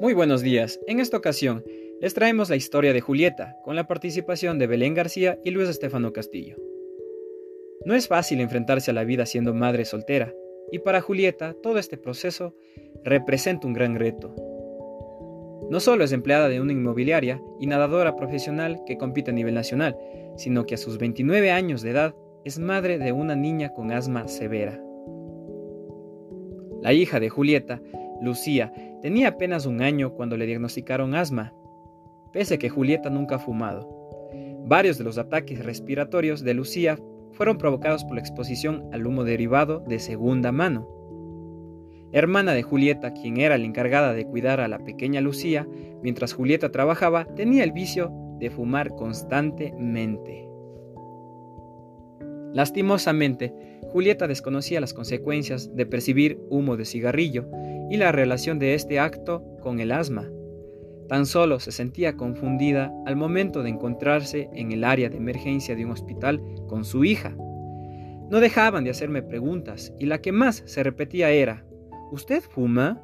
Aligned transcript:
Muy 0.00 0.14
buenos 0.14 0.40
días. 0.40 0.80
En 0.86 0.98
esta 0.98 1.18
ocasión 1.18 1.62
les 2.00 2.14
traemos 2.14 2.48
la 2.48 2.56
historia 2.56 2.94
de 2.94 3.02
Julieta, 3.02 3.58
con 3.62 3.76
la 3.76 3.86
participación 3.86 4.58
de 4.58 4.66
Belén 4.66 4.94
García 4.94 5.38
y 5.44 5.50
Luis 5.50 5.68
Estefano 5.68 6.14
Castillo. 6.14 6.56
No 7.84 7.94
es 7.94 8.08
fácil 8.08 8.40
enfrentarse 8.40 8.92
a 8.92 8.94
la 8.94 9.04
vida 9.04 9.26
siendo 9.26 9.52
madre 9.52 9.84
soltera, 9.84 10.32
y 10.72 10.78
para 10.78 11.02
Julieta 11.02 11.54
todo 11.62 11.78
este 11.78 11.98
proceso 11.98 12.54
representa 13.04 13.66
un 13.66 13.74
gran 13.74 13.96
reto. 13.96 14.34
No 15.68 15.80
solo 15.80 16.04
es 16.04 16.12
empleada 16.12 16.48
de 16.48 16.62
una 16.62 16.72
inmobiliaria 16.72 17.38
y 17.60 17.66
nadadora 17.66 18.16
profesional 18.16 18.80
que 18.86 18.96
compite 18.96 19.32
a 19.32 19.34
nivel 19.34 19.52
nacional, 19.52 19.98
sino 20.38 20.64
que 20.64 20.76
a 20.76 20.78
sus 20.78 20.96
29 20.96 21.50
años 21.50 21.82
de 21.82 21.90
edad 21.90 22.14
es 22.46 22.58
madre 22.58 22.98
de 22.98 23.12
una 23.12 23.36
niña 23.36 23.74
con 23.74 23.92
asma 23.92 24.28
severa. 24.28 24.82
La 26.80 26.94
hija 26.94 27.20
de 27.20 27.28
Julieta 27.28 27.82
Lucía 28.20 28.72
tenía 29.02 29.28
apenas 29.28 29.66
un 29.66 29.82
año 29.82 30.12
cuando 30.14 30.36
le 30.36 30.46
diagnosticaron 30.46 31.14
asma, 31.14 31.52
pese 32.32 32.54
a 32.54 32.58
que 32.58 32.68
Julieta 32.68 33.10
nunca 33.10 33.36
ha 33.36 33.38
fumado. 33.38 33.88
Varios 34.66 34.98
de 34.98 35.04
los 35.04 35.18
ataques 35.18 35.64
respiratorios 35.64 36.42
de 36.42 36.54
Lucía 36.54 36.98
fueron 37.32 37.58
provocados 37.58 38.04
por 38.04 38.14
la 38.14 38.20
exposición 38.20 38.88
al 38.92 39.06
humo 39.06 39.24
derivado 39.24 39.80
de 39.80 39.98
segunda 39.98 40.52
mano. 40.52 40.88
Hermana 42.12 42.52
de 42.52 42.62
Julieta, 42.62 43.12
quien 43.12 43.38
era 43.38 43.56
la 43.56 43.64
encargada 43.64 44.12
de 44.12 44.26
cuidar 44.26 44.60
a 44.60 44.68
la 44.68 44.80
pequeña 44.80 45.20
Lucía, 45.20 45.66
mientras 46.02 46.32
Julieta 46.32 46.70
trabajaba, 46.70 47.24
tenía 47.36 47.62
el 47.62 47.72
vicio 47.72 48.12
de 48.38 48.50
fumar 48.50 48.90
constantemente. 48.90 50.49
Lastimosamente, 52.52 53.52
Julieta 53.92 54.26
desconocía 54.26 54.80
las 54.80 54.94
consecuencias 54.94 55.74
de 55.74 55.86
percibir 55.86 56.38
humo 56.48 56.76
de 56.76 56.84
cigarrillo 56.84 57.48
y 57.90 57.96
la 57.96 58.12
relación 58.12 58.58
de 58.58 58.74
este 58.74 58.98
acto 58.98 59.44
con 59.60 59.80
el 59.80 59.92
asma. 59.92 60.30
Tan 61.08 61.26
solo 61.26 61.58
se 61.58 61.72
sentía 61.72 62.16
confundida 62.16 62.92
al 63.06 63.16
momento 63.16 63.62
de 63.62 63.70
encontrarse 63.70 64.48
en 64.54 64.70
el 64.70 64.84
área 64.84 65.08
de 65.08 65.16
emergencia 65.16 65.74
de 65.74 65.84
un 65.84 65.90
hospital 65.90 66.40
con 66.68 66.84
su 66.84 67.04
hija. 67.04 67.34
No 68.30 68.38
dejaban 68.38 68.84
de 68.84 68.90
hacerme 68.90 69.22
preguntas 69.22 69.92
y 69.98 70.06
la 70.06 70.20
que 70.20 70.30
más 70.30 70.62
se 70.66 70.84
repetía 70.84 71.30
era, 71.30 71.64
¿Usted 72.10 72.42
fuma? 72.42 73.00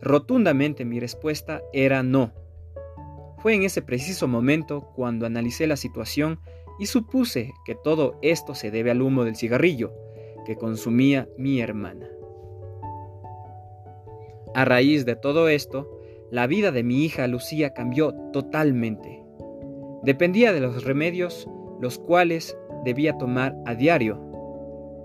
Rotundamente 0.00 0.84
mi 0.84 1.00
respuesta 1.00 1.60
era 1.72 2.04
no. 2.04 2.32
Fue 3.38 3.54
en 3.54 3.64
ese 3.64 3.82
preciso 3.82 4.28
momento 4.28 4.92
cuando 4.94 5.26
analicé 5.26 5.66
la 5.66 5.76
situación 5.76 6.38
y 6.78 6.86
supuse 6.86 7.52
que 7.64 7.74
todo 7.74 8.18
esto 8.22 8.54
se 8.54 8.70
debe 8.70 8.90
al 8.90 9.02
humo 9.02 9.24
del 9.24 9.36
cigarrillo 9.36 9.92
que 10.44 10.56
consumía 10.56 11.28
mi 11.36 11.60
hermana. 11.60 12.08
A 14.54 14.64
raíz 14.64 15.04
de 15.06 15.16
todo 15.16 15.48
esto, 15.48 15.88
la 16.30 16.46
vida 16.46 16.72
de 16.72 16.82
mi 16.82 17.04
hija 17.04 17.26
Lucía 17.26 17.72
cambió 17.72 18.14
totalmente. 18.32 19.22
Dependía 20.02 20.52
de 20.52 20.60
los 20.60 20.84
remedios 20.84 21.48
los 21.80 21.98
cuales 21.98 22.56
debía 22.84 23.18
tomar 23.18 23.56
a 23.66 23.74
diario. 23.74 24.20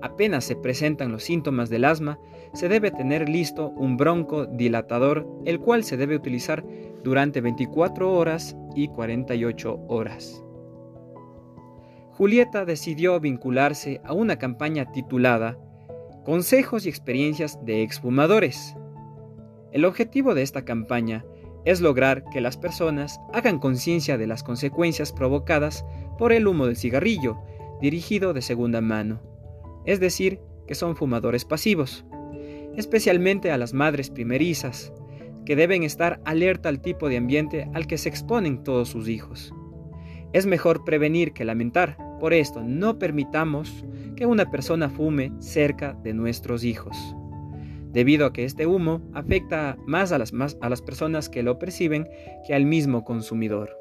Apenas 0.00 0.44
se 0.44 0.56
presentan 0.56 1.12
los 1.12 1.22
síntomas 1.22 1.70
del 1.70 1.84
asma, 1.84 2.18
se 2.54 2.68
debe 2.68 2.90
tener 2.90 3.28
listo 3.28 3.70
un 3.76 3.96
broncodilatador, 3.96 5.26
el 5.44 5.60
cual 5.60 5.84
se 5.84 5.96
debe 5.96 6.16
utilizar 6.16 6.64
durante 7.04 7.40
24 7.40 8.12
horas 8.12 8.56
y 8.74 8.88
48 8.88 9.80
horas. 9.88 10.42
Julieta 12.12 12.64
decidió 12.64 13.18
vincularse 13.20 14.00
a 14.04 14.12
una 14.12 14.38
campaña 14.38 14.92
titulada 14.92 15.58
Consejos 16.24 16.86
y 16.86 16.88
experiencias 16.88 17.58
de 17.64 17.82
exfumadores 17.82 18.76
el 19.72 19.86
objetivo 19.86 20.34
de 20.34 20.42
esta 20.42 20.66
campaña 20.66 21.24
es 21.64 21.80
lograr 21.80 22.24
que 22.30 22.42
las 22.42 22.58
personas 22.58 23.20
hagan 23.32 23.58
conciencia 23.58 24.18
de 24.18 24.26
las 24.26 24.42
consecuencias 24.42 25.12
provocadas 25.12 25.86
por 26.18 26.32
el 26.32 26.46
humo 26.46 26.66
del 26.66 26.76
cigarrillo 26.76 27.38
dirigido 27.80 28.34
de 28.34 28.42
segunda 28.42 28.82
mano, 28.82 29.22
es 29.86 29.98
decir, 29.98 30.40
que 30.66 30.74
son 30.74 30.94
fumadores 30.94 31.46
pasivos, 31.46 32.04
especialmente 32.76 33.50
a 33.50 33.56
las 33.56 33.72
madres 33.72 34.10
primerizas, 34.10 34.92
que 35.46 35.56
deben 35.56 35.84
estar 35.84 36.20
alerta 36.24 36.68
al 36.68 36.82
tipo 36.82 37.08
de 37.08 37.16
ambiente 37.16 37.68
al 37.72 37.86
que 37.86 37.98
se 37.98 38.10
exponen 38.10 38.62
todos 38.62 38.90
sus 38.90 39.08
hijos. 39.08 39.54
Es 40.34 40.44
mejor 40.44 40.84
prevenir 40.84 41.32
que 41.32 41.44
lamentar, 41.44 41.96
por 42.22 42.34
esto 42.34 42.62
no 42.62 43.00
permitamos 43.00 43.84
que 44.14 44.26
una 44.26 44.48
persona 44.48 44.88
fume 44.88 45.32
cerca 45.40 45.98
de 46.04 46.14
nuestros 46.14 46.62
hijos 46.62 46.96
debido 47.90 48.26
a 48.26 48.32
que 48.32 48.44
este 48.44 48.64
humo 48.64 49.02
afecta 49.12 49.76
más 49.88 50.12
a 50.12 50.18
las, 50.18 50.32
más 50.32 50.56
a 50.60 50.68
las 50.68 50.80
personas 50.80 51.28
que 51.28 51.42
lo 51.42 51.58
perciben 51.58 52.08
que 52.46 52.54
al 52.54 52.64
mismo 52.64 53.04
consumidor. 53.04 53.76